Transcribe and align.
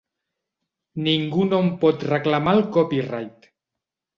Ningú 1.07 1.45
no 1.51 1.59
en 1.65 1.69
pot 1.83 2.07
reclamar 2.09 2.57
el 2.61 2.67
copyright. 2.79 3.51